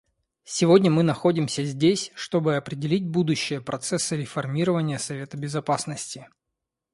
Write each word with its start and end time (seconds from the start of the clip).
Сегодня 0.45 0.89
мы 0.89 1.03
находимся 1.03 1.63
здесь, 1.63 2.11
чтобы 2.15 2.55
определить 2.55 3.05
будущее 3.07 3.61
процесса 3.61 4.15
реформирования 4.15 4.97
Совета 4.97 5.37
Безопасности. 5.37 6.27